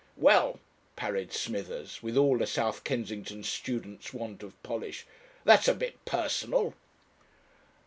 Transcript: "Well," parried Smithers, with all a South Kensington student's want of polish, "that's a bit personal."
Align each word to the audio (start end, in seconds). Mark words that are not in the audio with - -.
"Well," 0.17 0.59
parried 0.95 1.31
Smithers, 1.31 2.01
with 2.01 2.17
all 2.17 2.41
a 2.41 2.47
South 2.47 2.83
Kensington 2.83 3.43
student's 3.43 4.11
want 4.15 4.41
of 4.41 4.53
polish, 4.63 5.05
"that's 5.43 5.67
a 5.67 5.75
bit 5.75 6.03
personal." 6.05 6.73